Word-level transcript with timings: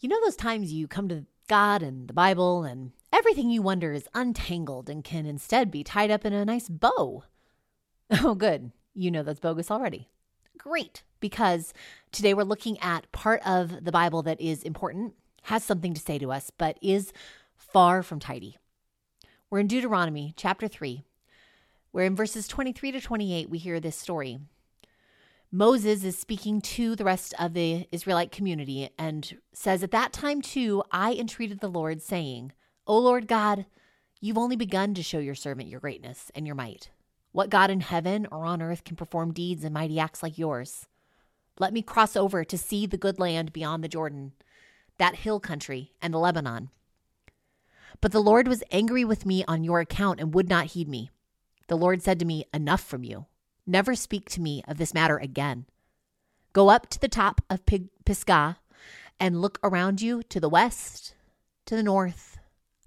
You 0.00 0.08
know 0.08 0.20
those 0.22 0.36
times 0.36 0.72
you 0.72 0.86
come 0.86 1.08
to 1.08 1.24
God 1.48 1.82
and 1.82 2.06
the 2.06 2.12
Bible 2.12 2.62
and 2.62 2.92
everything 3.12 3.50
you 3.50 3.62
wonder 3.62 3.92
is 3.92 4.08
untangled 4.14 4.88
and 4.88 5.02
can 5.02 5.26
instead 5.26 5.72
be 5.72 5.82
tied 5.82 6.08
up 6.08 6.24
in 6.24 6.32
a 6.32 6.44
nice 6.44 6.68
bow? 6.68 7.24
Oh, 8.10 8.34
good. 8.34 8.72
You 8.94 9.10
know 9.10 9.22
that's 9.22 9.40
bogus 9.40 9.70
already. 9.70 10.08
Great, 10.56 11.02
because 11.20 11.74
today 12.10 12.32
we're 12.32 12.42
looking 12.44 12.78
at 12.78 13.10
part 13.12 13.46
of 13.46 13.84
the 13.84 13.92
Bible 13.92 14.22
that 14.22 14.40
is 14.40 14.62
important, 14.62 15.12
has 15.42 15.62
something 15.62 15.92
to 15.92 16.00
say 16.00 16.18
to 16.18 16.32
us, 16.32 16.50
but 16.56 16.78
is 16.80 17.12
far 17.54 18.02
from 18.02 18.18
tidy. 18.18 18.56
We're 19.50 19.58
in 19.58 19.66
Deuteronomy 19.66 20.32
chapter 20.38 20.68
3, 20.68 21.04
where 21.90 22.06
in 22.06 22.16
verses 22.16 22.48
23 22.48 22.92
to 22.92 23.00
28 23.02 23.50
we 23.50 23.58
hear 23.58 23.78
this 23.78 23.96
story. 23.96 24.38
Moses 25.50 26.04
is 26.04 26.18
speaking 26.18 26.60
to 26.60 26.94
the 26.94 27.04
rest 27.04 27.32
of 27.38 27.54
the 27.54 27.88
Israelite 27.90 28.30
community 28.30 28.90
and 28.98 29.38
says, 29.54 29.82
At 29.82 29.92
that 29.92 30.12
time, 30.12 30.42
too, 30.42 30.82
I 30.92 31.14
entreated 31.14 31.60
the 31.60 31.70
Lord, 31.70 32.02
saying, 32.02 32.52
O 32.86 32.98
Lord 32.98 33.26
God, 33.26 33.64
you've 34.20 34.36
only 34.36 34.56
begun 34.56 34.92
to 34.92 35.02
show 35.02 35.18
your 35.18 35.34
servant 35.34 35.70
your 35.70 35.80
greatness 35.80 36.30
and 36.34 36.46
your 36.46 36.54
might. 36.54 36.90
What 37.32 37.48
God 37.48 37.70
in 37.70 37.80
heaven 37.80 38.26
or 38.30 38.44
on 38.44 38.60
earth 38.60 38.84
can 38.84 38.94
perform 38.94 39.32
deeds 39.32 39.64
and 39.64 39.72
mighty 39.72 39.98
acts 39.98 40.22
like 40.22 40.36
yours? 40.36 40.86
Let 41.58 41.72
me 41.72 41.80
cross 41.80 42.14
over 42.14 42.44
to 42.44 42.58
see 42.58 42.84
the 42.84 42.98
good 42.98 43.18
land 43.18 43.54
beyond 43.54 43.82
the 43.82 43.88
Jordan, 43.88 44.32
that 44.98 45.16
hill 45.16 45.40
country, 45.40 45.94
and 46.02 46.12
the 46.12 46.18
Lebanon. 46.18 46.68
But 48.02 48.12
the 48.12 48.22
Lord 48.22 48.48
was 48.48 48.62
angry 48.70 49.04
with 49.04 49.24
me 49.24 49.44
on 49.48 49.64
your 49.64 49.80
account 49.80 50.20
and 50.20 50.34
would 50.34 50.48
not 50.50 50.66
heed 50.66 50.88
me. 50.88 51.10
The 51.68 51.76
Lord 51.76 52.02
said 52.02 52.18
to 52.18 52.26
me, 52.26 52.44
Enough 52.52 52.82
from 52.82 53.02
you. 53.02 53.24
Never 53.70 53.94
speak 53.94 54.30
to 54.30 54.40
me 54.40 54.62
of 54.66 54.78
this 54.78 54.94
matter 54.94 55.18
again. 55.18 55.66
Go 56.54 56.70
up 56.70 56.88
to 56.88 56.98
the 56.98 57.06
top 57.06 57.42
of 57.50 57.60
Pisgah 57.66 58.56
and 59.20 59.42
look 59.42 59.58
around 59.62 60.00
you 60.00 60.22
to 60.30 60.40
the 60.40 60.48
west, 60.48 61.14
to 61.66 61.76
the 61.76 61.82
north, 61.82 62.38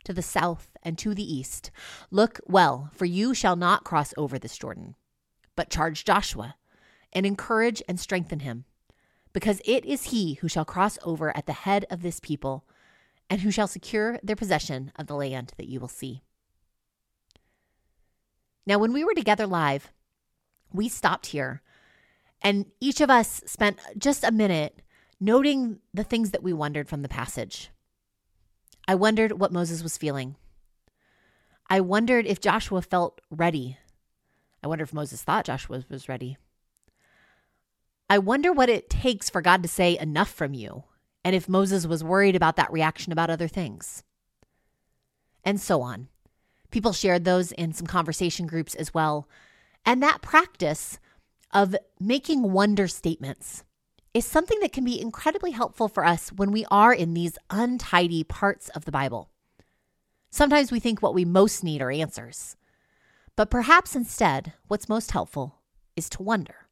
to 0.06 0.12
the 0.12 0.24
south, 0.24 0.70
and 0.82 0.98
to 0.98 1.14
the 1.14 1.24
east. 1.24 1.70
Look 2.10 2.40
well, 2.48 2.90
for 2.96 3.06
you 3.06 3.36
shall 3.36 3.56
not 3.56 3.84
cross 3.84 4.12
over 4.18 4.40
this 4.40 4.58
Jordan. 4.58 4.96
But 5.56 5.70
charge 5.70 6.04
Joshua 6.04 6.56
and 7.14 7.28
encourage 7.28 7.84
and 7.88 8.00
strengthen 8.00 8.40
him, 8.40 8.66
because 9.34 9.62
it 9.64 9.86
is 9.86 10.06
he 10.06 10.34
who 10.36 10.48
shall 10.48 10.66
cross 10.66 10.98
over 11.04 11.36
at 11.38 11.46
the 11.46 11.54
head 11.54 11.86
of 11.92 12.02
this 12.02 12.20
people 12.20 12.66
and 13.30 13.42
who 13.42 13.52
shall 13.52 13.68
secure 13.68 14.20
their 14.24 14.36
possession 14.36 14.92
of 14.96 15.06
the 15.06 15.16
land 15.16 15.52
that 15.58 15.70
you 15.70 15.80
will 15.80 15.88
see. 15.88 16.24
Now, 18.66 18.80
when 18.80 18.94
we 18.94 19.04
were 19.04 19.14
together 19.14 19.46
live, 19.46 19.92
we 20.74 20.90
stopped 20.90 21.28
here 21.28 21.62
and 22.42 22.66
each 22.80 23.02
of 23.02 23.10
us 23.10 23.42
spent 23.46 23.80
just 23.98 24.24
a 24.24 24.32
minute 24.32 24.82
noting 25.20 25.80
the 25.94 26.04
things 26.04 26.32
that 26.32 26.44
we 26.44 26.54
wondered 26.54 26.90
from 26.90 27.02
the 27.02 27.10
passage. 27.10 27.70
I 28.88 28.96
wondered 28.96 29.34
what 29.34 29.54
Moses 29.54 29.84
was 29.84 29.98
feeling. 29.98 30.36
I 31.70 31.80
wondered 31.80 32.26
if 32.26 32.42
Joshua 32.42 32.82
felt 32.82 33.22
ready. 33.30 33.78
I 34.64 34.68
wonder 34.68 34.84
if 34.84 34.94
Moses 34.94 35.22
thought 35.22 35.46
Joshua 35.46 35.84
was 35.90 36.10
ready. 36.10 36.38
I 38.10 38.18
wonder 38.18 38.52
what 38.52 38.70
it 38.70 38.90
takes 38.90 39.30
for 39.30 39.42
God 39.42 39.64
to 39.64 39.70
say 39.70 39.98
enough 39.98 40.30
from 40.30 40.54
you, 40.54 40.84
and 41.24 41.36
if 41.36 41.48
Moses 41.48 41.88
was 41.88 42.04
worried 42.04 42.36
about 42.36 42.58
that 42.58 42.72
reaction 42.72 43.14
about 43.14 43.30
other 43.30 43.48
things. 43.48 44.04
And 45.46 45.62
so 45.62 45.82
on. 45.82 46.10
People 46.72 46.92
shared 46.92 47.24
those 47.24 47.52
in 47.54 47.74
some 47.74 47.88
conversation 47.88 48.48
groups 48.48 48.76
as 48.76 48.94
well. 48.94 49.30
And 49.86 50.02
that 50.02 50.22
practice 50.22 51.00
of 51.52 51.76
making 52.00 52.52
wonder 52.52 52.88
statements 52.88 53.64
is 54.14 54.26
something 54.26 54.60
that 54.60 54.74
can 54.74 54.84
be 54.84 55.00
incredibly 55.00 55.52
helpful 55.52 55.88
for 55.88 56.06
us 56.06 56.32
when 56.32 56.52
we 56.52 56.66
are 56.70 56.94
in 56.94 57.14
these 57.14 57.38
untidy 57.50 58.24
parts 58.24 58.70
of 58.70 58.86
the 58.86 58.92
Bible. 58.92 59.30
Sometimes 60.30 60.72
we 60.72 60.80
think 60.80 61.02
what 61.02 61.14
we 61.14 61.26
most 61.26 61.64
need 61.64 61.82
are 61.82 61.92
answers, 61.92 62.56
but 63.36 63.50
perhaps 63.50 63.96
instead, 63.96 64.54
what's 64.68 64.90
most 64.90 65.12
helpful 65.12 65.56
is 65.96 66.10
to 66.10 66.24
wonder. 66.24 66.68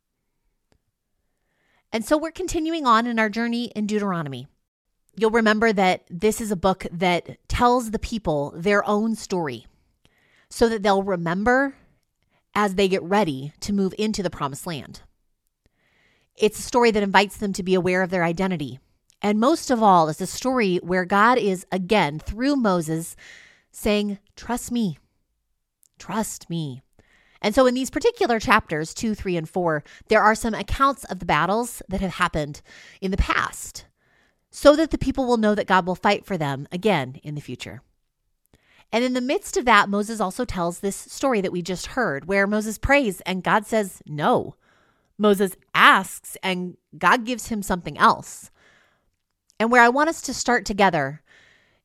And 1.92 2.06
so 2.06 2.18
we're 2.18 2.32
continuing 2.32 2.86
on 2.86 3.08
in 3.08 3.20
our 3.20 3.30
journey 3.30 3.66
in 3.76 3.88
Deuteronomy. 3.88 4.48
You'll 5.16 5.32
remember 5.32 5.74
that 5.74 6.04
this 6.10 6.40
is 6.40 6.52
a 6.52 6.56
book 6.56 6.86
that 6.92 7.38
tells 7.50 7.92
the 7.92 8.00
people 8.00 8.54
their 8.56 8.88
own 8.88 9.16
story 9.16 9.66
so 10.50 10.70
that 10.70 10.84
they'll 10.84 11.04
remember 11.04 11.76
as 12.60 12.76
they 12.76 12.90
get 12.90 13.02
ready 13.04 13.54
to 13.62 13.72
move 13.72 13.94
into 13.98 14.22
the 14.22 14.30
promised 14.30 14.68
land. 14.68 15.00
It's 16.36 16.60
a 16.60 16.62
story 16.62 16.92
that 16.92 17.02
invites 17.02 17.38
them 17.38 17.54
to 17.54 17.64
be 17.64 17.74
aware 17.74 18.04
of 18.04 18.10
their 18.10 18.26
identity. 18.26 18.80
And 19.22 19.40
most 19.40 19.72
of 19.72 19.82
all, 19.82 20.10
it's 20.10 20.20
a 20.20 20.28
story 20.28 20.76
where 20.84 21.06
God 21.06 21.38
is 21.38 21.66
again, 21.72 22.20
through 22.20 22.58
Moses, 22.58 23.16
saying, 23.72 24.20
Trust 24.36 24.74
me, 24.74 24.98
trust 25.98 26.50
me. 26.50 26.82
And 27.42 27.56
so, 27.56 27.66
in 27.66 27.76
these 27.76 27.90
particular 27.90 28.42
chapters, 28.42 28.94
two, 28.94 29.16
three, 29.16 29.38
and 29.38 29.48
four, 29.48 29.82
there 30.10 30.22
are 30.22 30.36
some 30.36 30.54
accounts 30.54 31.06
of 31.06 31.20
the 31.20 31.26
battles 31.26 31.82
that 31.88 32.02
have 32.02 32.16
happened 32.16 32.62
in 33.00 33.12
the 33.12 33.16
past 33.16 33.86
so 34.52 34.76
that 34.76 34.92
the 34.92 34.98
people 34.98 35.26
will 35.26 35.38
know 35.38 35.56
that 35.56 35.68
God 35.68 35.88
will 35.88 35.96
fight 35.96 36.26
for 36.26 36.38
them 36.38 36.68
again 36.74 37.22
in 37.24 37.36
the 37.36 37.42
future. 37.42 37.82
And 38.92 39.04
in 39.04 39.14
the 39.14 39.22
midst 39.22 39.56
of 39.56 39.66
that, 39.66 39.90
Moses 39.90 40.20
also 40.20 40.46
tells 40.46 40.80
this 40.80 40.96
story 40.96 41.42
that 41.42 41.52
we 41.52 41.62
just 41.62 41.88
heard, 41.88 42.26
where 42.26 42.48
Moses 42.48 42.78
prays 42.78 43.22
and 43.22 43.44
God 43.44 43.66
says 43.66 44.02
no. 44.08 44.56
Moses 45.18 45.56
asks 45.76 46.38
and 46.42 46.78
God 46.98 47.26
gives 47.26 47.48
him 47.48 47.62
something 47.62 47.98
else. 47.98 48.50
And 49.60 49.72
where 49.72 49.82
I 49.82 49.90
want 49.90 50.10
us 50.10 50.22
to 50.24 50.34
start 50.34 50.66
together 50.66 51.22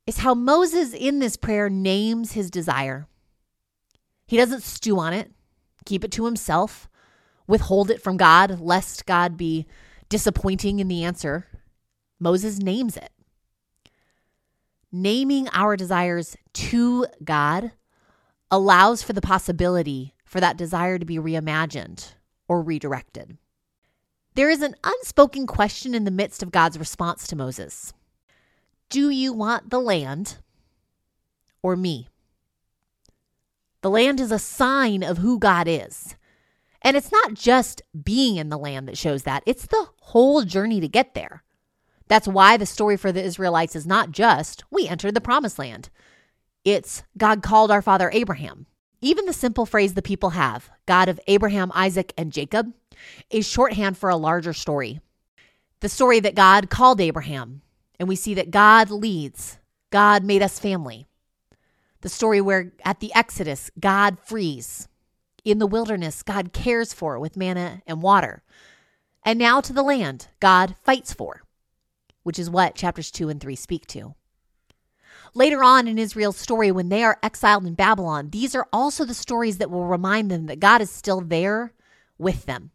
is 0.06 0.18
how 0.18 0.34
Moses 0.34 0.94
in 0.94 1.18
this 1.18 1.36
prayer 1.36 1.68
names 1.68 2.32
his 2.32 2.50
desire. 2.50 3.06
He 4.26 4.36
doesn't 4.36 4.62
stew 4.62 4.98
on 4.98 5.12
it, 5.12 5.32
keep 5.84 6.04
it 6.04 6.12
to 6.12 6.24
himself, 6.24 6.88
withhold 7.46 7.90
it 7.90 8.00
from 8.00 8.16
God, 8.16 8.60
lest 8.60 9.04
God 9.04 9.36
be 9.36 9.66
disappointing 10.08 10.80
in 10.80 10.88
the 10.88 11.04
answer. 11.04 11.46
Moses 12.18 12.58
names 12.58 12.96
it 12.96 13.10
naming 14.94 15.48
our 15.52 15.76
desires 15.76 16.36
to 16.52 17.06
God 17.22 17.72
allows 18.50 19.02
for 19.02 19.12
the 19.12 19.20
possibility 19.20 20.14
for 20.24 20.40
that 20.40 20.56
desire 20.56 20.98
to 20.98 21.04
be 21.04 21.16
reimagined 21.16 22.14
or 22.46 22.62
redirected. 22.62 23.36
There 24.34 24.48
is 24.48 24.62
an 24.62 24.76
unspoken 24.84 25.46
question 25.46 25.94
in 25.94 26.04
the 26.04 26.10
midst 26.10 26.42
of 26.42 26.52
God's 26.52 26.78
response 26.78 27.26
to 27.26 27.36
Moses 27.36 27.92
Do 28.88 29.10
you 29.10 29.32
want 29.32 29.70
the 29.70 29.80
land 29.80 30.38
or 31.60 31.76
me? 31.76 32.08
The 33.82 33.90
land 33.90 34.20
is 34.20 34.30
a 34.30 34.38
sign 34.38 35.02
of 35.02 35.18
who 35.18 35.38
God 35.38 35.66
is. 35.68 36.16
And 36.82 36.96
it's 36.96 37.10
not 37.10 37.34
just 37.34 37.82
being 38.04 38.36
in 38.36 38.50
the 38.50 38.58
land 38.58 38.88
that 38.88 38.98
shows 38.98 39.24
that, 39.24 39.42
it's 39.46 39.66
the 39.66 39.88
whole 40.00 40.42
journey 40.42 40.80
to 40.80 40.88
get 40.88 41.14
there. 41.14 41.42
That's 42.08 42.28
why 42.28 42.56
the 42.56 42.66
story 42.66 42.96
for 42.96 43.12
the 43.12 43.22
Israelites 43.22 43.74
is 43.74 43.86
not 43.86 44.10
just, 44.10 44.64
we 44.70 44.86
entered 44.86 45.14
the 45.14 45.20
promised 45.20 45.58
land. 45.58 45.88
It's, 46.64 47.02
God 47.16 47.42
called 47.42 47.70
our 47.70 47.82
father 47.82 48.10
Abraham. 48.12 48.66
Even 49.00 49.26
the 49.26 49.32
simple 49.32 49.66
phrase 49.66 49.94
the 49.94 50.02
people 50.02 50.30
have, 50.30 50.70
God 50.86 51.08
of 51.08 51.20
Abraham, 51.26 51.70
Isaac, 51.74 52.12
and 52.16 52.32
Jacob, 52.32 52.72
is 53.30 53.46
shorthand 53.46 53.98
for 53.98 54.08
a 54.08 54.16
larger 54.16 54.52
story. 54.52 55.00
The 55.80 55.88
story 55.88 56.20
that 56.20 56.34
God 56.34 56.70
called 56.70 57.00
Abraham, 57.00 57.62
and 57.98 58.08
we 58.08 58.16
see 58.16 58.34
that 58.34 58.50
God 58.50 58.90
leads, 58.90 59.58
God 59.90 60.24
made 60.24 60.42
us 60.42 60.58
family. 60.58 61.06
The 62.00 62.08
story 62.08 62.40
where 62.40 62.72
at 62.84 63.00
the 63.00 63.14
Exodus, 63.14 63.70
God 63.78 64.18
frees. 64.18 64.88
In 65.44 65.58
the 65.58 65.66
wilderness, 65.66 66.22
God 66.22 66.52
cares 66.52 66.94
for 66.94 67.18
with 67.18 67.36
manna 67.36 67.82
and 67.86 68.02
water. 68.02 68.42
And 69.22 69.38
now 69.38 69.60
to 69.60 69.72
the 69.72 69.82
land, 69.82 70.28
God 70.40 70.76
fights 70.82 71.12
for 71.12 71.43
which 72.24 72.38
is 72.38 72.50
what 72.50 72.74
chapters 72.74 73.12
2 73.12 73.28
and 73.28 73.40
3 73.40 73.54
speak 73.54 73.86
to. 73.86 74.14
Later 75.34 75.62
on 75.62 75.88
in 75.88 75.98
Israel's 75.98 76.36
story, 76.36 76.70
when 76.70 76.88
they 76.88 77.02
are 77.04 77.18
exiled 77.22 77.66
in 77.66 77.74
Babylon, 77.74 78.30
these 78.30 78.54
are 78.54 78.68
also 78.72 79.04
the 79.04 79.14
stories 79.14 79.58
that 79.58 79.70
will 79.70 79.86
remind 79.86 80.30
them 80.30 80.46
that 80.46 80.60
God 80.60 80.80
is 80.80 80.90
still 80.90 81.20
there 81.20 81.72
with 82.18 82.46
them. 82.46 82.70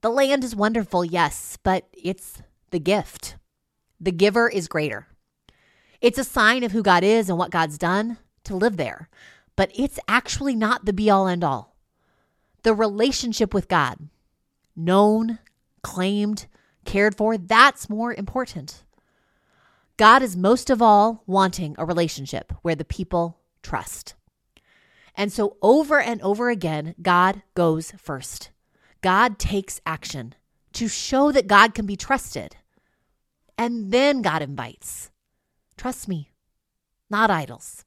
The 0.00 0.10
land 0.10 0.44
is 0.44 0.54
wonderful, 0.54 1.04
yes, 1.04 1.58
but 1.62 1.88
it's 1.92 2.40
the 2.70 2.78
gift. 2.78 3.36
The 4.00 4.12
giver 4.12 4.48
is 4.48 4.68
greater. 4.68 5.08
It's 6.00 6.18
a 6.18 6.24
sign 6.24 6.62
of 6.62 6.70
who 6.70 6.82
God 6.82 7.02
is 7.02 7.28
and 7.28 7.36
what 7.36 7.50
God's 7.50 7.78
done 7.78 8.18
to 8.44 8.54
live 8.54 8.76
there, 8.76 9.08
but 9.56 9.72
it's 9.74 9.98
actually 10.06 10.54
not 10.54 10.84
the 10.84 10.92
be 10.92 11.10
all 11.10 11.26
end 11.26 11.42
all. 11.42 11.74
The 12.62 12.74
relationship 12.74 13.52
with 13.52 13.66
God, 13.66 14.08
known, 14.76 15.40
claimed, 15.82 16.46
cared 16.88 17.14
for, 17.14 17.36
that's 17.36 17.90
more 17.90 18.14
important. 18.14 18.82
God 19.98 20.22
is 20.22 20.36
most 20.36 20.70
of 20.70 20.80
all 20.80 21.22
wanting 21.26 21.74
a 21.76 21.84
relationship 21.84 22.50
where 22.62 22.74
the 22.74 22.84
people 22.84 23.38
trust. 23.62 24.14
And 25.14 25.30
so, 25.30 25.58
over 25.60 26.00
and 26.00 26.22
over 26.22 26.48
again, 26.48 26.94
God 27.02 27.42
goes 27.54 27.92
first. 27.98 28.52
God 29.02 29.38
takes 29.38 29.82
action 29.84 30.34
to 30.72 30.88
show 30.88 31.30
that 31.30 31.46
God 31.46 31.74
can 31.74 31.84
be 31.84 31.96
trusted. 31.96 32.56
And 33.58 33.92
then 33.92 34.22
God 34.22 34.40
invites. 34.40 35.10
Trust 35.76 36.08
me, 36.08 36.30
not 37.10 37.30
idols. 37.30 37.84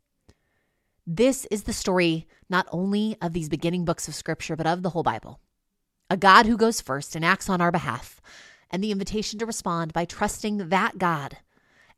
This 1.07 1.47
is 1.49 1.63
the 1.63 1.73
story 1.73 2.27
not 2.49 2.67
only 2.71 3.15
of 3.19 3.33
these 3.33 3.49
beginning 3.49 3.83
books 3.85 4.07
of 4.07 4.13
Scripture, 4.13 4.55
but 4.55 4.67
of 4.67 4.83
the 4.83 4.91
whole 4.91 5.03
Bible. 5.03 5.39
A 6.09 6.17
God 6.17 6.45
who 6.45 6.57
goes 6.57 6.81
first 6.81 7.15
and 7.15 7.25
acts 7.25 7.49
on 7.49 7.61
our 7.61 7.71
behalf, 7.71 8.21
and 8.71 8.83
the 8.83 8.91
invitation 8.91 9.37
to 9.39 9.45
respond 9.45 9.93
by 9.93 10.05
trusting 10.05 10.69
that 10.69 10.97
God 10.97 11.37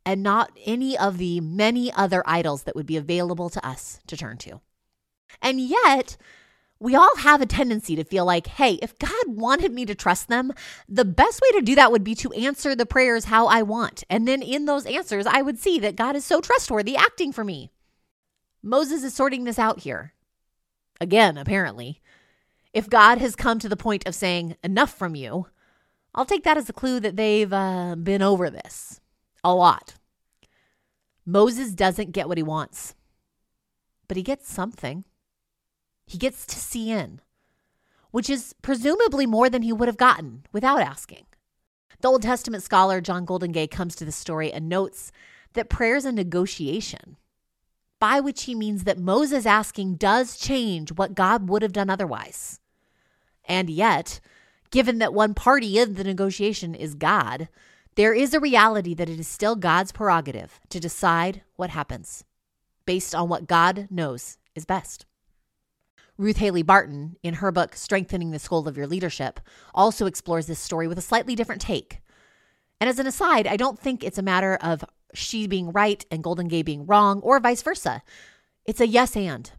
and 0.04 0.22
not 0.22 0.52
any 0.66 0.98
of 0.98 1.18
the 1.18 1.40
many 1.40 1.92
other 1.92 2.22
idols 2.26 2.64
that 2.64 2.76
would 2.76 2.86
be 2.86 2.96
available 2.96 3.48
to 3.48 3.66
us 3.66 4.00
to 4.06 4.16
turn 4.16 4.36
to. 4.38 4.60
And 5.40 5.60
yet, 5.60 6.16
we 6.78 6.94
all 6.94 7.16
have 7.16 7.40
a 7.40 7.46
tendency 7.46 7.96
to 7.96 8.04
feel 8.04 8.26
like, 8.26 8.46
hey, 8.46 8.74
if 8.82 8.98
God 8.98 9.24
wanted 9.26 9.72
me 9.72 9.86
to 9.86 9.94
trust 9.94 10.28
them, 10.28 10.52
the 10.88 11.04
best 11.04 11.40
way 11.40 11.58
to 11.58 11.64
do 11.64 11.74
that 11.76 11.90
would 11.90 12.04
be 12.04 12.14
to 12.16 12.32
answer 12.32 12.74
the 12.74 12.84
prayers 12.84 13.26
how 13.26 13.46
I 13.46 13.62
want. 13.62 14.04
And 14.10 14.28
then 14.28 14.42
in 14.42 14.66
those 14.66 14.84
answers, 14.84 15.26
I 15.26 15.40
would 15.40 15.58
see 15.58 15.78
that 15.78 15.96
God 15.96 16.16
is 16.16 16.24
so 16.24 16.40
trustworthy 16.40 16.96
acting 16.96 17.32
for 17.32 17.44
me. 17.44 17.70
Moses 18.62 19.02
is 19.02 19.14
sorting 19.14 19.44
this 19.44 19.58
out 19.58 19.80
here. 19.80 20.12
Again, 21.00 21.38
apparently. 21.38 22.00
If 22.72 22.90
God 22.90 23.18
has 23.18 23.36
come 23.36 23.58
to 23.60 23.68
the 23.68 23.76
point 23.76 24.06
of 24.06 24.14
saying, 24.14 24.56
enough 24.62 24.92
from 24.92 25.14
you, 25.14 25.46
I'll 26.14 26.24
take 26.24 26.44
that 26.44 26.56
as 26.56 26.68
a 26.68 26.72
clue 26.72 27.00
that 27.00 27.16
they've 27.16 27.52
uh, 27.52 27.96
been 27.96 28.22
over 28.22 28.50
this 28.50 29.00
a 29.42 29.54
lot. 29.54 29.94
Moses 31.26 31.72
doesn't 31.72 32.12
get 32.12 32.28
what 32.28 32.38
he 32.38 32.42
wants, 32.42 32.94
but 34.06 34.16
he 34.16 34.22
gets 34.22 34.52
something. 34.52 35.04
He 36.06 36.18
gets 36.18 36.46
to 36.46 36.56
see 36.56 36.90
in, 36.90 37.20
which 38.10 38.28
is 38.28 38.54
presumably 38.62 39.26
more 39.26 39.48
than 39.48 39.62
he 39.62 39.72
would 39.72 39.88
have 39.88 39.96
gotten 39.96 40.44
without 40.52 40.80
asking. 40.80 41.24
The 42.00 42.08
Old 42.08 42.22
Testament 42.22 42.62
scholar 42.62 43.00
John 43.00 43.24
Goldingay 43.24 43.70
comes 43.70 43.96
to 43.96 44.04
the 44.04 44.12
story 44.12 44.52
and 44.52 44.68
notes 44.68 45.10
that 45.54 45.70
prayer 45.70 45.96
is 45.96 46.04
a 46.04 46.12
negotiation, 46.12 47.16
by 47.98 48.20
which 48.20 48.42
he 48.42 48.54
means 48.54 48.84
that 48.84 48.98
Moses 48.98 49.46
asking 49.46 49.94
does 49.96 50.36
change 50.36 50.92
what 50.92 51.14
God 51.14 51.48
would 51.48 51.62
have 51.62 51.72
done 51.72 51.88
otherwise. 51.88 52.60
And 53.46 53.70
yet, 53.70 54.20
given 54.74 54.98
that 54.98 55.14
one 55.14 55.34
party 55.34 55.78
in 55.78 55.94
the 55.94 56.02
negotiation 56.02 56.74
is 56.74 56.96
God, 56.96 57.48
there 57.94 58.12
is 58.12 58.34
a 58.34 58.40
reality 58.40 58.92
that 58.92 59.08
it 59.08 59.20
is 59.20 59.28
still 59.28 59.54
God's 59.54 59.92
prerogative 59.92 60.58
to 60.68 60.80
decide 60.80 61.42
what 61.54 61.70
happens 61.70 62.24
based 62.84 63.14
on 63.14 63.28
what 63.28 63.46
God 63.46 63.86
knows 63.88 64.36
is 64.56 64.64
best. 64.64 65.06
Ruth 66.18 66.38
Haley 66.38 66.64
Barton, 66.64 67.14
in 67.22 67.34
her 67.34 67.52
book 67.52 67.76
Strengthening 67.76 68.32
the 68.32 68.40
Soul 68.40 68.66
of 68.66 68.76
Your 68.76 68.88
Leadership, 68.88 69.38
also 69.72 70.06
explores 70.06 70.48
this 70.48 70.58
story 70.58 70.88
with 70.88 70.98
a 70.98 71.02
slightly 71.02 71.36
different 71.36 71.62
take. 71.62 72.00
And 72.80 72.90
as 72.90 72.98
an 72.98 73.06
aside, 73.06 73.46
I 73.46 73.56
don't 73.56 73.78
think 73.78 74.02
it's 74.02 74.18
a 74.18 74.22
matter 74.22 74.56
of 74.56 74.84
she 75.14 75.46
being 75.46 75.70
right 75.70 76.04
and 76.10 76.24
Goldingay 76.24 76.64
being 76.64 76.84
wrong 76.84 77.20
or 77.20 77.38
vice 77.38 77.62
versa. 77.62 78.02
It's 78.66 78.80
a 78.80 78.88
yes 78.88 79.16
and, 79.16 79.52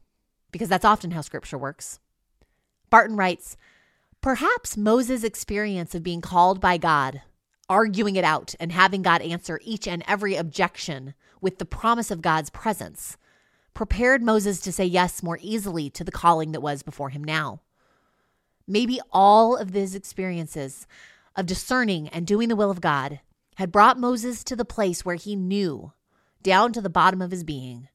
because 0.51 0.67
that's 0.67 0.83
often 0.83 1.11
how 1.11 1.21
scripture 1.21 1.57
works. 1.57 2.01
Barton 2.89 3.15
writes 3.15 3.55
Perhaps 4.25 4.75
Moses' 4.75 5.23
experience 5.23 5.93
of 5.93 6.01
being 6.01 6.19
called 6.19 6.59
by 6.59 6.79
God, 6.79 7.21
arguing 7.69 8.15
it 8.15 8.23
out, 8.23 8.55
and 8.59 8.71
having 8.71 9.03
God 9.03 9.21
answer 9.21 9.59
each 9.63 9.87
and 9.87 10.03
every 10.07 10.35
objection 10.35 11.13
with 11.41 11.59
the 11.59 11.63
promise 11.63 12.09
of 12.09 12.23
God's 12.23 12.49
presence 12.49 13.17
prepared 13.75 14.23
Moses 14.23 14.59
to 14.61 14.71
say 14.71 14.83
yes 14.83 15.21
more 15.21 15.37
easily 15.43 15.91
to 15.91 16.03
the 16.03 16.11
calling 16.11 16.53
that 16.53 16.61
was 16.61 16.81
before 16.81 17.09
him 17.09 17.23
now. 17.23 17.61
Maybe 18.67 18.99
all 19.11 19.55
of 19.55 19.73
these 19.73 19.93
experiences 19.93 20.87
of 21.35 21.45
discerning 21.45 22.07
and 22.07 22.25
doing 22.25 22.49
the 22.49 22.55
will 22.55 22.71
of 22.71 22.81
God 22.81 23.19
had 23.57 23.71
brought 23.71 23.99
Moses 23.99 24.43
to 24.45 24.55
the 24.55 24.65
place 24.65 25.05
where 25.05 25.17
he 25.17 25.35
knew, 25.35 25.93
down 26.41 26.73
to 26.73 26.81
the 26.81 26.89
bottom 26.89 27.21
of 27.21 27.29
his 27.29 27.43
being, 27.43 27.89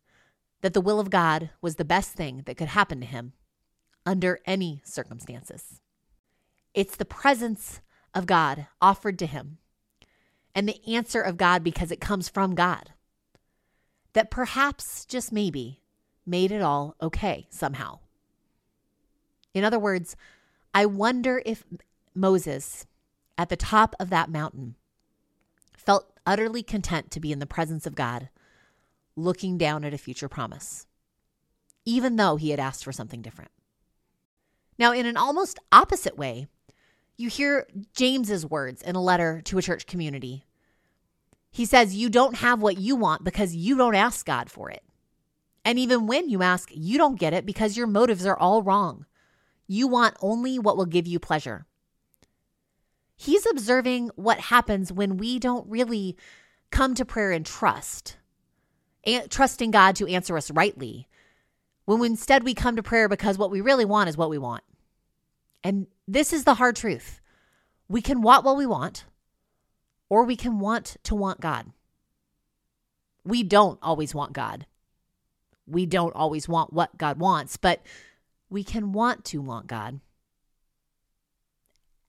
that 0.61 0.75
the 0.75 0.81
will 0.81 1.01
of 1.01 1.11
God 1.11 1.51
was 1.61 1.75
the 1.75 1.85
best 1.85 2.13
thing 2.13 2.43
that 2.47 2.57
could 2.57 2.69
happen 2.69 3.01
to 3.01 3.07
him 3.07 3.33
under 4.07 4.39
any 4.47 4.81
circumstances. 4.85 5.81
It's 6.75 6.97
the 6.97 7.05
presence 7.05 7.81
of 8.15 8.27
God 8.27 8.67
offered 8.81 9.19
to 9.19 9.27
him 9.27 9.59
and 10.55 10.69
the 10.69 10.81
answer 10.95 11.21
of 11.21 11.37
God 11.37 11.65
because 11.65 11.91
it 11.91 12.01
comes 12.01 12.29
from 12.29 12.55
God 12.55 12.93
that 14.13 14.31
perhaps, 14.31 15.05
just 15.05 15.33
maybe, 15.33 15.81
made 16.27 16.51
it 16.53 16.63
all 16.63 16.97
okay 17.01 17.47
somehow. 17.51 17.99
In 19.55 19.65
other 19.65 19.79
words, 19.79 20.17
I 20.75 20.87
wonder 20.87 21.43
if 21.45 21.65
Moses, 22.15 22.87
at 23.39 23.49
the 23.49 23.57
top 23.57 23.95
of 23.99 24.11
that 24.11 24.31
mountain, 24.31 24.77
felt 25.77 26.13
utterly 26.27 26.63
content 26.63 27.11
to 27.11 27.21
be 27.21 27.33
in 27.33 27.39
the 27.39 27.47
presence 27.47 27.87
of 27.87 27.95
God, 27.95 28.29
looking 29.17 29.59
down 29.59 29.85
at 29.85 29.95
a 29.95 29.99
future 29.99 30.29
promise, 30.29 30.87
even 31.85 32.17
though 32.17 32.37
he 32.37 32.51
had 32.51 32.61
asked 32.61 32.85
for 32.85 32.93
something 32.93 33.23
different. 33.23 33.51
Now, 34.79 34.93
in 34.93 35.07
an 35.07 35.17
almost 35.17 35.59
opposite 35.73 36.17
way, 36.17 36.47
you 37.21 37.29
hear 37.29 37.67
James's 37.95 38.47
words 38.47 38.83
in 38.83 38.97
a 38.97 39.03
letter 39.03 39.41
to 39.47 39.59
a 39.59 39.63
church 39.63 39.87
community 39.87 40.45
he 41.51 41.65
says 41.65 41.95
you 41.95 42.09
don't 42.09 42.37
have 42.37 42.63
what 42.63 42.79
you 42.79 42.97
want 42.97 43.25
because 43.25 43.55
you 43.55 43.77
don't 43.77 43.95
ask 43.95 44.25
God 44.25 44.51
for 44.51 44.71
it. 44.71 44.85
And 45.65 45.79
even 45.79 46.07
when 46.07 46.29
you 46.29 46.43
ask, 46.43 46.71
you 46.73 46.97
don't 46.97 47.19
get 47.19 47.35
it 47.35 47.45
because 47.45 47.77
your 47.77 47.87
motives 47.87 48.25
are 48.25 48.39
all 48.39 48.63
wrong. 48.63 49.05
You 49.67 49.89
want 49.89 50.17
only 50.21 50.59
what 50.59 50.77
will 50.77 50.87
give 50.87 51.07
you 51.07 51.19
pleasure. 51.19 51.67
He's 53.17 53.47
observing 53.47 54.11
what 54.15 54.41
happens 54.41 54.93
when 54.93 55.19
we 55.19 55.39
don't 55.39 55.69
really 55.69 56.17
come 56.71 56.95
to 56.95 57.05
prayer 57.05 57.33
and 57.33 57.45
trust, 57.45 58.17
trusting 59.29 59.73
God 59.73 59.97
to 59.97 60.07
answer 60.07 60.37
us 60.37 60.51
rightly. 60.51 61.09
When 61.85 62.03
instead 62.05 62.45
we 62.45 62.55
come 62.55 62.77
to 62.77 62.83
prayer 62.83 63.09
because 63.09 63.37
what 63.37 63.51
we 63.51 63.61
really 63.61 63.85
want 63.85 64.09
is 64.09 64.17
what 64.17 64.31
we 64.31 64.39
want. 64.39 64.63
And 65.63 65.89
this 66.13 66.33
is 66.33 66.45
the 66.45 66.55
hard 66.55 66.75
truth. 66.75 67.21
We 67.89 68.03
can 68.03 68.21
want 68.21 68.45
what 68.45 68.57
we 68.57 68.67
want, 68.67 69.05
or 70.09 70.25
we 70.25 70.35
can 70.35 70.59
want 70.59 70.97
to 71.05 71.15
want 71.15 71.41
God. 71.41 71.67
We 73.25 73.45
don't 73.45 73.79
always 73.81 74.13
want 74.15 74.33
God. 74.33 74.67
We 75.67 75.87
don't 75.87 76.15
always 76.17 76.49
want 76.49 76.73
what 76.73 76.99
God 76.99 77.21
wants, 77.21 77.57
but 77.57 77.83
we 78.49 78.65
can 78.65 78.93
want 78.93 79.25
to 79.27 79.41
want 79.41 79.69
God. 79.69 80.01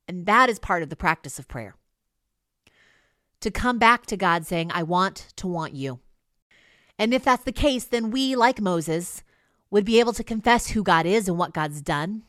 And 0.07 0.25
that 0.25 0.49
is 0.49 0.57
part 0.57 0.81
of 0.81 0.89
the 0.89 0.95
practice 0.95 1.37
of 1.37 1.47
prayer. 1.47 1.75
To 3.41 3.51
come 3.51 3.77
back 3.77 4.07
to 4.07 4.17
God 4.17 4.47
saying, 4.47 4.71
I 4.73 4.81
want 4.81 5.27
to 5.35 5.47
want 5.47 5.73
you. 5.73 5.99
And 6.97 7.13
if 7.13 7.23
that's 7.23 7.43
the 7.43 7.51
case, 7.51 7.85
then 7.85 8.09
we, 8.09 8.35
like 8.35 8.59
Moses, 8.59 9.23
would 9.69 9.85
be 9.85 9.99
able 9.99 10.13
to 10.13 10.23
confess 10.23 10.69
who 10.69 10.81
God 10.81 11.05
is 11.05 11.27
and 11.27 11.37
what 11.37 11.53
God's 11.53 11.81
done 11.83 12.23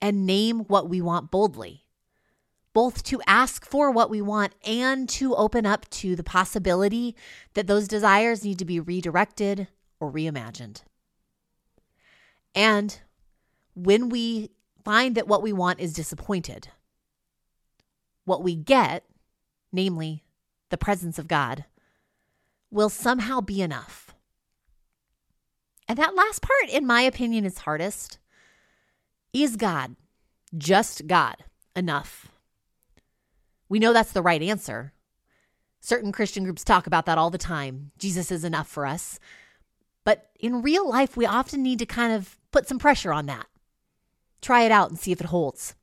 and 0.00 0.26
name 0.26 0.60
what 0.60 0.88
we 0.88 1.00
want 1.00 1.30
boldly 1.30 1.84
both 2.78 3.02
to 3.02 3.20
ask 3.26 3.66
for 3.66 3.90
what 3.90 4.08
we 4.08 4.22
want 4.22 4.54
and 4.64 5.08
to 5.08 5.34
open 5.34 5.66
up 5.66 5.88
to 5.90 6.14
the 6.14 6.22
possibility 6.22 7.16
that 7.54 7.66
those 7.66 7.88
desires 7.88 8.44
need 8.44 8.56
to 8.56 8.64
be 8.64 8.78
redirected 8.78 9.66
or 9.98 10.12
reimagined. 10.12 10.82
And 12.54 13.00
when 13.74 14.08
we 14.08 14.50
find 14.84 15.16
that 15.16 15.26
what 15.26 15.42
we 15.42 15.52
want 15.52 15.80
is 15.80 15.92
disappointed, 15.92 16.68
what 18.24 18.44
we 18.44 18.54
get, 18.54 19.04
namely 19.72 20.22
the 20.70 20.78
presence 20.78 21.18
of 21.18 21.26
God, 21.26 21.64
will 22.70 22.88
somehow 22.88 23.40
be 23.40 23.60
enough. 23.60 24.14
And 25.88 25.98
that 25.98 26.14
last 26.14 26.42
part, 26.42 26.70
in 26.70 26.86
my 26.86 27.00
opinion, 27.00 27.44
is 27.44 27.58
hardest. 27.58 28.18
Is 29.32 29.56
God, 29.56 29.96
just 30.56 31.06
God, 31.06 31.36
enough? 31.76 32.28
We 33.68 33.78
know 33.78 33.92
that's 33.92 34.12
the 34.12 34.22
right 34.22 34.42
answer. 34.42 34.92
Certain 35.80 36.12
Christian 36.12 36.44
groups 36.44 36.64
talk 36.64 36.86
about 36.86 37.06
that 37.06 37.18
all 37.18 37.30
the 37.30 37.38
time. 37.38 37.92
Jesus 37.98 38.30
is 38.30 38.44
enough 38.44 38.68
for 38.68 38.86
us. 38.86 39.18
But 40.04 40.30
in 40.40 40.62
real 40.62 40.88
life, 40.88 41.16
we 41.16 41.26
often 41.26 41.62
need 41.62 41.78
to 41.80 41.86
kind 41.86 42.12
of 42.12 42.38
put 42.50 42.66
some 42.66 42.78
pressure 42.78 43.12
on 43.12 43.26
that. 43.26 43.46
Try 44.40 44.62
it 44.62 44.72
out 44.72 44.88
and 44.88 44.98
see 44.98 45.12
if 45.12 45.20
it 45.20 45.26
holds. 45.26 45.74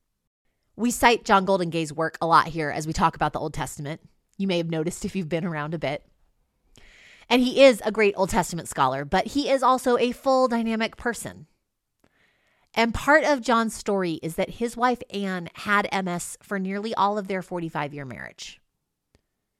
We 0.75 0.89
cite 0.89 1.23
John 1.23 1.45
Goldingay's 1.45 1.93
work 1.93 2.17
a 2.19 2.27
lot 2.27 2.47
here 2.47 2.71
as 2.71 2.87
we 2.87 2.93
talk 2.93 3.15
about 3.15 3.33
the 3.33 3.39
Old 3.39 3.53
Testament. 3.53 4.01
You 4.37 4.47
may 4.47 4.57
have 4.57 4.69
noticed 4.69 5.05
if 5.05 5.15
you've 5.15 5.29
been 5.29 5.45
around 5.45 5.73
a 5.73 5.79
bit. 5.79 6.03
And 7.29 7.41
he 7.41 7.63
is 7.63 7.81
a 7.85 7.91
great 7.91 8.15
Old 8.17 8.29
Testament 8.29 8.67
scholar, 8.67 9.05
but 9.05 9.27
he 9.27 9.49
is 9.49 9.63
also 9.63 9.97
a 9.97 10.11
full 10.11 10.47
dynamic 10.47 10.97
person. 10.97 11.47
And 12.75 12.93
part 12.93 13.23
of 13.23 13.41
John's 13.41 13.75
story 13.75 14.15
is 14.23 14.35
that 14.35 14.51
his 14.51 14.77
wife 14.77 15.01
Anne 15.11 15.49
had 15.55 15.89
MS 16.05 16.37
for 16.43 16.59
nearly 16.59 16.93
all 16.95 17.17
of 17.17 17.27
their 17.27 17.41
45 17.41 17.93
year 17.93 18.05
marriage. 18.05 18.61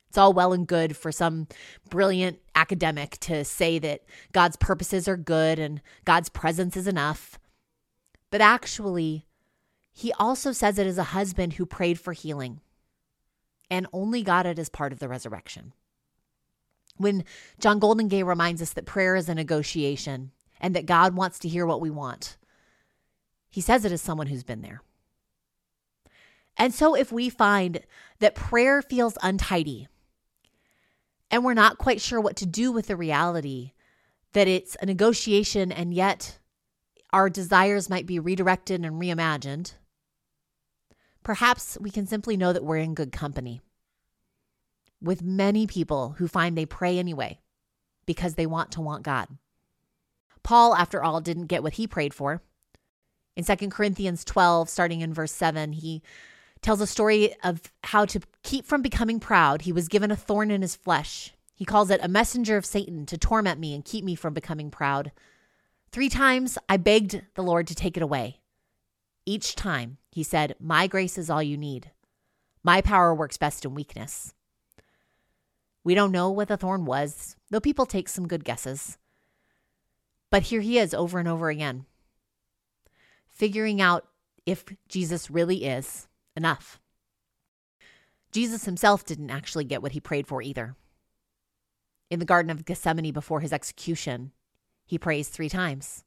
It's 0.10 0.18
all 0.18 0.34
well 0.34 0.54
and 0.54 0.68
good 0.68 0.96
for 0.98 1.12
some 1.12 1.48
brilliant 1.90 2.40
academic 2.56 3.18
to 3.22 3.46
say 3.46 3.80
that 3.80 4.04
God's 4.34 4.58
purposes 4.58 5.08
are 5.08 5.18
good 5.18 5.60
and 5.60 5.82
God's 6.06 6.30
presence 6.30 6.78
is 6.78 6.88
enough. 6.88 7.40
But 8.32 8.42
actually, 8.42 9.26
he 9.94 10.14
also 10.14 10.52
says 10.54 10.80
it 10.80 10.88
as 10.88 10.98
a 10.98 11.04
husband 11.04 11.54
who 11.54 11.66
prayed 11.66 12.00
for 12.00 12.14
healing. 12.14 12.62
and 13.70 13.88
only 13.94 14.24
got 14.24 14.46
it 14.46 14.60
as 14.60 14.70
part 14.70 14.94
of 14.94 15.00
the 15.00 15.08
resurrection. 15.10 15.74
When 16.98 17.24
John 17.60 17.80
Goldingay 17.80 18.26
reminds 18.26 18.62
us 18.62 18.74
that 18.74 18.86
prayer 18.86 19.16
is 19.16 19.28
a 19.28 19.36
negotiation 19.36 20.32
and 20.62 20.76
that 20.76 20.86
God 20.86 21.16
wants 21.16 21.40
to 21.40 21.50
hear 21.50 21.66
what 21.66 21.82
we 21.82 21.90
want, 21.90 22.38
he 23.56 23.62
says 23.62 23.86
it 23.86 23.92
as 23.94 24.02
someone 24.02 24.28
who's 24.28 24.44
been 24.44 24.62
there. 24.62 24.82
And 26.58 26.74
so, 26.74 26.94
if 26.94 27.10
we 27.10 27.30
find 27.30 27.80
that 28.20 28.36
prayer 28.36 28.82
feels 28.82 29.18
untidy 29.24 29.88
and 31.32 31.46
we're 31.46 31.54
not 31.54 31.78
quite 31.78 32.02
sure 32.02 32.20
what 32.20 32.36
to 32.36 32.46
do 32.46 32.74
with 32.74 32.88
the 32.88 32.98
reality 32.98 33.72
that 34.34 34.50
it's 34.50 34.76
a 34.82 34.86
negotiation 34.86 35.72
and 35.72 35.94
yet 35.94 36.38
our 37.14 37.30
desires 37.30 37.90
might 37.90 38.06
be 38.06 38.20
redirected 38.20 38.84
and 38.84 39.02
reimagined, 39.02 39.76
perhaps 41.24 41.78
we 41.80 41.90
can 41.90 42.06
simply 42.06 42.36
know 42.36 42.52
that 42.52 42.66
we're 42.66 42.76
in 42.76 42.94
good 42.94 43.14
company 43.14 43.62
with 45.02 45.24
many 45.24 45.66
people 45.66 46.16
who 46.18 46.28
find 46.28 46.58
they 46.58 46.66
pray 46.66 47.00
anyway 47.00 47.40
because 48.06 48.36
they 48.36 48.46
want 48.46 48.74
to 48.74 48.82
want 48.82 49.04
God. 49.04 49.30
Paul, 50.44 50.76
after 50.76 51.02
all, 51.02 51.22
didn't 51.22 51.46
get 51.46 51.64
what 51.64 51.76
he 51.76 51.88
prayed 51.88 52.14
for. 52.14 52.42
In 53.36 53.44
2 53.44 53.70
Corinthians 53.70 54.24
12, 54.24 54.70
starting 54.70 55.02
in 55.02 55.14
verse 55.14 55.32
7, 55.32 55.74
he 55.74 56.02
tells 56.62 56.82
a 56.82 56.88
story 56.88 57.36
of 57.44 57.62
how 57.84 58.06
to 58.06 58.22
keep 58.44 58.66
from 58.66 58.82
becoming 58.82 59.20
proud. 59.20 59.64
He 59.64 59.72
was 59.72 59.88
given 59.88 60.10
a 60.10 60.16
thorn 60.16 60.52
in 60.52 60.62
his 60.62 60.76
flesh. 60.76 61.34
He 61.54 61.66
calls 61.66 61.90
it 61.90 62.00
a 62.04 62.08
messenger 62.08 62.58
of 62.58 62.66
Satan 62.66 63.06
to 63.06 63.18
torment 63.18 63.60
me 63.60 63.76
and 63.76 63.84
keep 63.84 64.04
me 64.04 64.16
from 64.16 64.34
becoming 64.34 64.72
proud. 64.72 65.12
Three 65.92 66.10
times 66.10 66.58
I 66.68 66.78
begged 66.78 67.22
the 67.36 67.44
Lord 67.44 67.68
to 67.68 67.76
take 67.76 67.98
it 67.98 68.04
away. 68.04 68.42
Each 69.26 69.56
time 69.56 69.98
he 70.12 70.24
said, 70.24 70.56
My 70.60 70.88
grace 70.88 71.18
is 71.18 71.30
all 71.30 71.44
you 71.44 71.58
need. 71.58 71.92
My 72.64 72.82
power 72.82 73.14
works 73.14 73.38
best 73.38 73.64
in 73.64 73.76
weakness. 73.76 74.34
We 75.84 75.94
don't 75.94 76.12
know 76.12 76.30
what 76.32 76.48
the 76.48 76.58
thorn 76.58 76.86
was, 76.86 77.36
though 77.52 77.60
people 77.60 77.86
take 77.86 78.10
some 78.10 78.28
good 78.28 78.44
guesses. 78.44 78.98
But 80.32 80.44
here 80.44 80.62
he 80.62 80.80
is 80.80 80.94
over 80.94 81.20
and 81.20 81.28
over 81.28 81.50
again, 81.50 81.86
figuring 83.36 83.82
out 83.82 84.08
if 84.46 84.64
Jesus 84.88 85.30
really 85.30 85.66
is 85.66 86.08
enough. 86.36 86.80
Jesus 88.32 88.66
himself 88.66 89.06
didn't 89.06 89.30
actually 89.30 89.66
get 89.66 89.82
what 89.82 89.92
he 89.92 90.00
prayed 90.00 90.28
for 90.28 90.42
either. 90.42 90.76
In 92.10 92.20
the 92.20 92.26
Garden 92.26 92.50
of 92.50 92.66
Gethsemane 92.66 93.14
before 93.14 93.42
his 93.42 93.54
execution, 93.54 94.32
he 94.86 94.98
prays 94.98 95.28
three 95.28 95.50
times, 95.50 96.04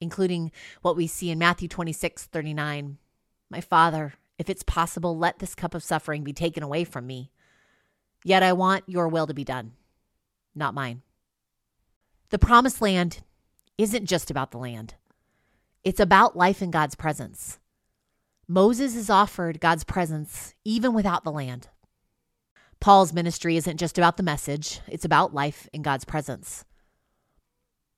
including 0.00 0.52
what 0.82 0.96
we 0.96 1.06
see 1.06 1.30
in 1.30 1.38
Matthew 1.38 1.68
26 1.68 2.24
39. 2.24 2.98
My 3.50 3.60
Father, 3.60 4.14
if 4.38 4.48
it's 4.48 4.62
possible, 4.62 5.16
let 5.16 5.38
this 5.38 5.54
cup 5.54 5.74
of 5.74 5.82
suffering 5.82 6.24
be 6.24 6.32
taken 6.32 6.62
away 6.62 6.84
from 6.84 7.06
me. 7.06 7.30
Yet 8.24 8.42
I 8.42 8.52
want 8.52 8.84
your 8.86 9.08
will 9.08 9.26
to 9.26 9.34
be 9.34 9.44
done, 9.44 9.72
not 10.54 10.74
mine. 10.74 11.02
The 12.30 12.38
promised 12.38 12.80
land 12.80 13.22
isn't 13.76 14.06
just 14.06 14.30
about 14.30 14.50
the 14.50 14.58
land, 14.58 14.94
it's 15.84 16.00
about 16.00 16.36
life 16.36 16.62
in 16.62 16.70
God's 16.70 16.94
presence. 16.94 17.58
Moses 18.48 18.96
is 18.96 19.10
offered 19.10 19.60
God's 19.60 19.84
presence 19.84 20.54
even 20.64 20.94
without 20.94 21.24
the 21.24 21.32
land. 21.32 21.68
Paul's 22.80 23.12
ministry 23.12 23.56
isn't 23.56 23.78
just 23.78 23.96
about 23.96 24.16
the 24.16 24.22
message, 24.22 24.80
it's 24.88 25.04
about 25.04 25.32
life 25.32 25.68
in 25.72 25.82
God's 25.82 26.04
presence. 26.04 26.64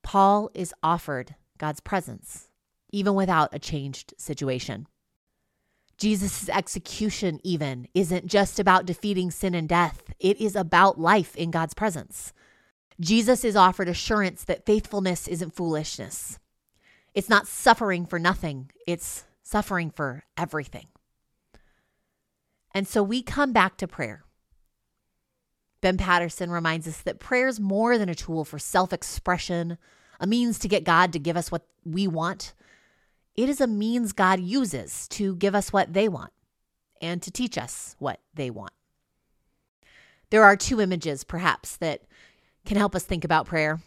Paul 0.02 0.50
is 0.54 0.74
offered 0.82 1.34
God's 1.58 1.80
presence 1.80 2.48
even 2.92 3.14
without 3.14 3.54
a 3.54 3.58
changed 3.58 4.14
situation. 4.16 4.86
Jesus' 5.98 6.48
execution, 6.48 7.40
even, 7.42 7.88
isn't 7.94 8.26
just 8.26 8.58
about 8.58 8.86
defeating 8.86 9.30
sin 9.30 9.54
and 9.54 9.68
death, 9.68 10.12
it 10.20 10.40
is 10.40 10.54
about 10.54 11.00
life 11.00 11.34
in 11.36 11.50
God's 11.50 11.74
presence. 11.74 12.32
Jesus 13.00 13.44
is 13.44 13.56
offered 13.56 13.88
assurance 13.88 14.44
that 14.44 14.66
faithfulness 14.66 15.26
isn't 15.26 15.54
foolishness. 15.54 16.38
It's 17.16 17.30
not 17.30 17.46
suffering 17.46 18.04
for 18.04 18.18
nothing, 18.18 18.70
it's 18.86 19.24
suffering 19.42 19.90
for 19.90 20.24
everything. 20.36 20.88
And 22.74 22.86
so 22.86 23.02
we 23.02 23.22
come 23.22 23.54
back 23.54 23.78
to 23.78 23.88
prayer. 23.88 24.24
Ben 25.80 25.96
Patterson 25.96 26.50
reminds 26.50 26.86
us 26.86 26.98
that 26.98 27.18
prayer 27.18 27.48
is 27.48 27.58
more 27.58 27.96
than 27.96 28.10
a 28.10 28.14
tool 28.14 28.44
for 28.44 28.58
self 28.58 28.92
expression, 28.92 29.78
a 30.20 30.26
means 30.26 30.58
to 30.58 30.68
get 30.68 30.84
God 30.84 31.14
to 31.14 31.18
give 31.18 31.38
us 31.38 31.50
what 31.50 31.66
we 31.86 32.06
want. 32.06 32.52
It 33.34 33.48
is 33.48 33.62
a 33.62 33.66
means 33.66 34.12
God 34.12 34.40
uses 34.40 35.08
to 35.08 35.36
give 35.36 35.54
us 35.54 35.72
what 35.72 35.94
they 35.94 36.10
want 36.10 36.34
and 37.00 37.22
to 37.22 37.30
teach 37.30 37.56
us 37.56 37.96
what 37.98 38.20
they 38.34 38.50
want. 38.50 38.72
There 40.28 40.44
are 40.44 40.56
two 40.56 40.82
images, 40.82 41.24
perhaps, 41.24 41.78
that 41.78 42.02
can 42.66 42.76
help 42.76 42.94
us 42.94 43.04
think 43.04 43.24
about 43.24 43.46
prayer. 43.46 43.80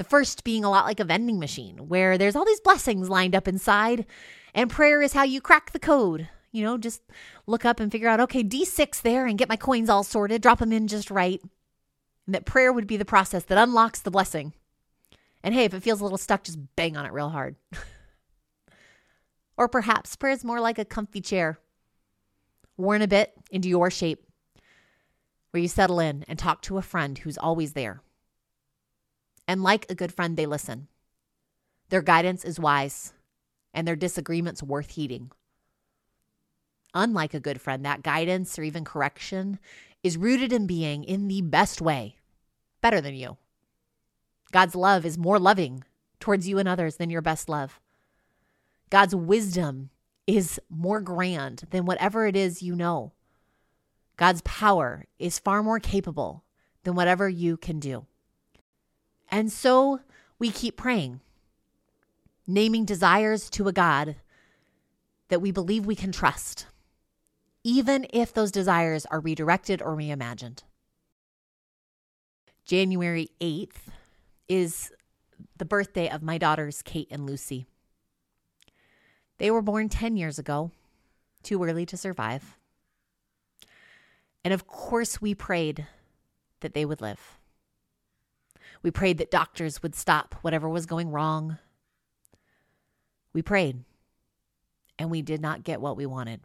The 0.00 0.04
first 0.04 0.44
being 0.44 0.64
a 0.64 0.70
lot 0.70 0.86
like 0.86 0.98
a 0.98 1.04
vending 1.04 1.38
machine, 1.38 1.76
where 1.88 2.16
there's 2.16 2.34
all 2.34 2.46
these 2.46 2.62
blessings 2.62 3.10
lined 3.10 3.34
up 3.34 3.46
inside, 3.46 4.06
and 4.54 4.70
prayer 4.70 5.02
is 5.02 5.12
how 5.12 5.24
you 5.24 5.42
crack 5.42 5.72
the 5.72 5.78
code. 5.78 6.26
You 6.52 6.64
know, 6.64 6.78
just 6.78 7.02
look 7.46 7.66
up 7.66 7.80
and 7.80 7.92
figure 7.92 8.08
out, 8.08 8.18
okay, 8.18 8.42
D6 8.42 9.02
there 9.02 9.26
and 9.26 9.36
get 9.36 9.50
my 9.50 9.56
coins 9.56 9.90
all 9.90 10.02
sorted, 10.02 10.40
drop 10.40 10.60
them 10.60 10.72
in 10.72 10.88
just 10.88 11.10
right. 11.10 11.38
And 12.24 12.34
that 12.34 12.46
prayer 12.46 12.72
would 12.72 12.86
be 12.86 12.96
the 12.96 13.04
process 13.04 13.44
that 13.44 13.58
unlocks 13.58 14.00
the 14.00 14.10
blessing. 14.10 14.54
And 15.42 15.54
hey, 15.54 15.64
if 15.64 15.74
it 15.74 15.82
feels 15.82 16.00
a 16.00 16.04
little 16.04 16.16
stuck, 16.16 16.44
just 16.44 16.58
bang 16.76 16.96
on 16.96 17.04
it 17.04 17.12
real 17.12 17.28
hard. 17.28 17.56
Or 19.58 19.68
perhaps 19.68 20.16
prayer 20.16 20.32
is 20.32 20.42
more 20.42 20.58
like 20.58 20.78
a 20.78 20.86
comfy 20.86 21.20
chair, 21.20 21.58
worn 22.78 23.02
a 23.02 23.06
bit 23.06 23.34
into 23.50 23.68
your 23.68 23.90
shape, 23.90 24.24
where 25.50 25.60
you 25.60 25.68
settle 25.68 26.00
in 26.00 26.24
and 26.26 26.38
talk 26.38 26.62
to 26.62 26.78
a 26.78 26.82
friend 26.82 27.18
who's 27.18 27.36
always 27.36 27.74
there. 27.74 28.00
And 29.50 29.64
like 29.64 29.90
a 29.90 29.96
good 29.96 30.14
friend, 30.14 30.36
they 30.36 30.46
listen. 30.46 30.86
Their 31.88 32.02
guidance 32.02 32.44
is 32.44 32.60
wise, 32.60 33.14
and 33.74 33.84
their 33.84 33.96
disagreements 33.96 34.62
worth 34.62 34.90
heeding. 34.90 35.32
Unlike 36.94 37.34
a 37.34 37.40
good 37.40 37.60
friend, 37.60 37.84
that 37.84 38.04
guidance 38.04 38.56
or 38.56 38.62
even 38.62 38.84
correction 38.84 39.58
is 40.04 40.16
rooted 40.16 40.52
in 40.52 40.68
being 40.68 41.02
in 41.02 41.26
the 41.26 41.42
best 41.42 41.80
way, 41.80 42.14
better 42.80 43.00
than 43.00 43.16
you. 43.16 43.38
God's 44.52 44.76
love 44.76 45.04
is 45.04 45.18
more 45.18 45.40
loving 45.40 45.82
towards 46.20 46.46
you 46.46 46.58
and 46.58 46.68
others 46.68 46.94
than 46.94 47.10
your 47.10 47.20
best 47.20 47.48
love. 47.48 47.80
God's 48.88 49.16
wisdom 49.16 49.90
is 50.28 50.60
more 50.70 51.00
grand 51.00 51.64
than 51.72 51.86
whatever 51.86 52.24
it 52.24 52.36
is 52.36 52.62
you 52.62 52.76
know. 52.76 53.10
God's 54.16 54.42
power 54.42 55.06
is 55.18 55.40
far 55.40 55.60
more 55.64 55.80
capable 55.80 56.44
than 56.84 56.94
whatever 56.94 57.28
you 57.28 57.56
can 57.56 57.80
do. 57.80 58.06
And 59.30 59.50
so 59.50 60.00
we 60.38 60.50
keep 60.50 60.76
praying, 60.76 61.20
naming 62.46 62.84
desires 62.84 63.48
to 63.50 63.68
a 63.68 63.72
God 63.72 64.16
that 65.28 65.40
we 65.40 65.52
believe 65.52 65.86
we 65.86 65.94
can 65.94 66.10
trust, 66.10 66.66
even 67.62 68.06
if 68.12 68.32
those 68.32 68.50
desires 68.50 69.06
are 69.06 69.20
redirected 69.20 69.80
or 69.80 69.96
reimagined. 69.96 70.64
January 72.64 73.30
8th 73.40 73.88
is 74.48 74.92
the 75.56 75.64
birthday 75.64 76.08
of 76.08 76.22
my 76.22 76.38
daughters, 76.38 76.82
Kate 76.82 77.08
and 77.10 77.26
Lucy. 77.26 77.66
They 79.38 79.50
were 79.50 79.62
born 79.62 79.88
10 79.88 80.16
years 80.16 80.38
ago, 80.38 80.70
too 81.42 81.62
early 81.62 81.86
to 81.86 81.96
survive. 81.96 82.58
And 84.44 84.52
of 84.52 84.66
course, 84.66 85.20
we 85.20 85.34
prayed 85.34 85.86
that 86.60 86.74
they 86.74 86.84
would 86.84 87.00
live. 87.00 87.39
We 88.82 88.90
prayed 88.90 89.18
that 89.18 89.30
doctors 89.30 89.82
would 89.82 89.94
stop 89.94 90.34
whatever 90.42 90.68
was 90.68 90.86
going 90.86 91.10
wrong. 91.10 91.58
We 93.32 93.42
prayed, 93.42 93.84
and 94.98 95.10
we 95.10 95.22
did 95.22 95.40
not 95.40 95.64
get 95.64 95.80
what 95.80 95.96
we 95.96 96.06
wanted. 96.06 96.40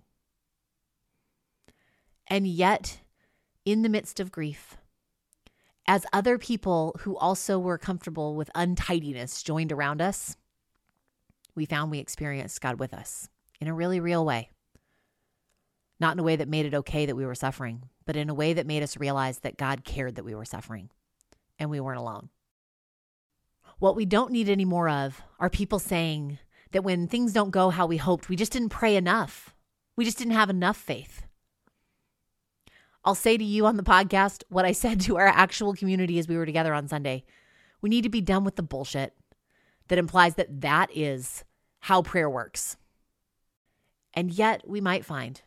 And 2.28 2.46
yet, 2.46 3.00
in 3.64 3.82
the 3.82 3.90
midst 3.90 4.20
of 4.20 4.32
grief, 4.32 4.78
as 5.88 6.06
other 6.12 6.38
people 6.38 6.96
who 7.02 7.16
also 7.16 7.58
were 7.58 7.78
comfortable 7.78 8.36
with 8.36 8.50
untidiness 8.54 9.42
joined 9.44 9.72
around 9.72 10.02
us, 10.02 10.36
we 11.54 11.66
found 11.66 11.90
we 11.90 12.00
experienced 12.00 12.60
God 12.60 12.80
with 12.80 12.94
us 12.94 13.30
in 13.62 13.68
a 13.68 13.74
really 13.74 14.00
real 14.00 14.26
way. 14.26 14.50
Not 16.00 16.14
in 16.14 16.20
a 16.20 16.24
way 16.24 16.36
that 16.36 16.50
made 16.50 16.66
it 16.66 16.74
okay 16.74 17.06
that 17.06 17.16
we 17.16 17.26
were 17.26 17.36
suffering, 17.36 17.84
but 18.06 18.18
in 18.18 18.30
a 18.30 18.34
way 18.34 18.52
that 18.52 18.68
made 18.68 18.84
us 18.84 18.98
realize 18.98 19.40
that 19.40 19.58
God 19.58 19.86
cared 19.86 20.16
that 20.16 20.26
we 20.26 20.36
were 20.36 20.44
suffering 20.44 20.90
and 21.60 21.70
we 21.70 21.80
weren't 21.80 22.00
alone. 22.00 22.30
What 23.80 23.96
we 23.96 24.06
don't 24.06 24.32
need 24.32 24.50
any 24.50 24.66
more 24.66 24.90
of 24.90 25.22
are 25.40 25.50
people 25.50 25.80
saying 25.80 26.40
that 26.72 26.84
when 26.84 27.08
things 27.08 27.34
don't 27.34 27.52
go 27.52 27.70
how 27.70 27.86
we 27.86 27.98
hoped, 27.98 28.30
we 28.30 28.36
just 28.36 28.52
didn't 28.52 28.70
pray 28.70 28.96
enough. 28.96 29.54
We 29.96 30.06
just 30.06 30.18
didn't 30.18 30.34
have 30.34 30.50
enough 30.50 30.78
faith. 30.78 31.24
I'll 33.04 33.16
say 33.16 33.38
to 33.38 33.44
you 33.44 33.66
on 33.66 33.78
the 33.78 33.84
podcast 33.84 34.44
what 34.50 34.66
I 34.66 34.72
said 34.72 35.00
to 35.02 35.18
our 35.18 35.28
actual 35.28 35.74
community 35.74 36.20
as 36.20 36.28
we 36.28 36.38
were 36.38 36.46
together 36.46 36.74
on 36.74 36.88
Sunday. 36.88 37.24
We 37.82 37.90
need 37.90 38.04
to 38.04 38.10
be 38.10 38.22
done 38.22 38.44
with 38.44 38.56
the 38.56 38.64
bullshit 38.64 39.14
that 39.90 40.00
implies 40.00 40.36
that 40.36 40.62
that 40.62 40.90
is 40.96 41.44
how 41.82 42.02
prayer 42.02 42.30
works. 42.30 42.78
And 44.14 44.32
yet, 44.32 44.68
we 44.68 44.82
might 44.82 45.06
find 45.06 45.42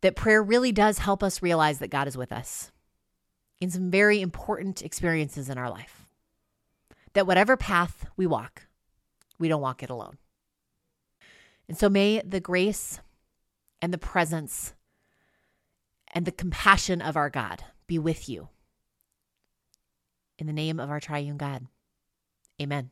that 0.00 0.16
prayer 0.16 0.42
really 0.42 0.72
does 0.72 0.98
help 0.98 1.22
us 1.22 1.42
realize 1.42 1.78
that 1.78 1.90
God 1.90 2.08
is 2.08 2.16
with 2.16 2.32
us 2.32 2.72
in 3.62 3.70
some 3.70 3.92
very 3.92 4.20
important 4.20 4.82
experiences 4.82 5.48
in 5.48 5.56
our 5.56 5.70
life. 5.70 6.04
That 7.12 7.28
whatever 7.28 7.56
path 7.56 8.06
we 8.16 8.26
walk, 8.26 8.66
we 9.38 9.46
don't 9.46 9.60
walk 9.60 9.84
it 9.84 9.88
alone. 9.88 10.18
And 11.68 11.78
so 11.78 11.88
may 11.88 12.20
the 12.22 12.40
grace 12.40 12.98
and 13.80 13.94
the 13.94 13.98
presence 13.98 14.74
and 16.12 16.26
the 16.26 16.32
compassion 16.32 17.00
of 17.00 17.16
our 17.16 17.30
God 17.30 17.62
be 17.86 18.00
with 18.00 18.28
you. 18.28 18.48
In 20.40 20.48
the 20.48 20.52
name 20.52 20.80
of 20.80 20.90
our 20.90 20.98
triune 20.98 21.36
God, 21.36 21.68
amen. 22.60 22.90